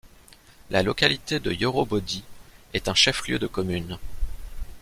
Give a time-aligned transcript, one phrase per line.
[0.71, 2.23] La localité de Yorobodi
[2.73, 3.99] est un chef-lieu de commune.